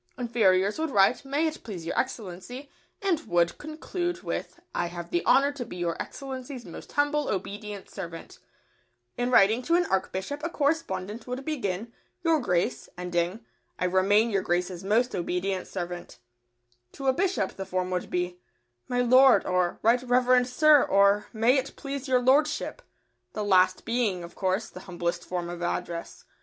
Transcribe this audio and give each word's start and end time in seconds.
Inferiors 0.17 0.79
would 0.79 0.89
write 0.89 1.23
"May 1.25 1.45
it 1.45 1.63
please 1.63 1.85
your 1.85 1.95
Excellency," 1.95 2.71
and 3.03 3.19
would 3.27 3.59
conclude 3.59 4.23
with 4.23 4.59
"I 4.73 4.87
have 4.87 5.11
the 5.11 5.23
honour 5.27 5.51
to 5.51 5.63
be 5.63 5.75
Your 5.75 5.95
Excellency's 6.01 6.65
most 6.65 6.93
humble, 6.93 7.29
obedient 7.29 7.87
servant." 7.87 8.31
[Sidenote: 8.31 8.47
An 8.47 9.23
archbishop.] 9.25 9.27
In 9.27 9.31
writing 9.31 9.61
to 9.61 9.75
an 9.75 9.85
archbishop 9.85 10.43
a 10.43 10.49
correspondent 10.49 11.27
would 11.27 11.45
begin 11.45 11.93
"Your 12.23 12.39
Grace," 12.39 12.89
ending, 12.97 13.45
"I 13.77 13.85
remain 13.85 14.31
Your 14.31 14.41
Grace's 14.41 14.83
most 14.83 15.13
obedient 15.13 15.67
servant." 15.67 16.17
[Sidenote: 16.17 16.19
A 16.19 16.57
bishop.] 16.57 16.91
To 16.93 17.07
a 17.07 17.13
bishop 17.13 17.55
the 17.57 17.65
form 17.67 17.91
would 17.91 18.09
be, 18.09 18.39
"My 18.87 19.01
Lord," 19.01 19.45
or 19.45 19.77
"Right 19.83 20.01
Reverend 20.01 20.47
Sir," 20.47 20.81
or 20.81 21.27
"May 21.31 21.57
it 21.59 21.75
please 21.75 22.07
Your 22.07 22.23
Lordship," 22.23 22.81
the 23.33 23.43
last 23.43 23.85
being, 23.85 24.23
of 24.23 24.33
course, 24.33 24.67
the 24.67 24.79
humblest 24.89 25.23
form 25.23 25.47
of 25.47 25.61
address. 25.61 26.23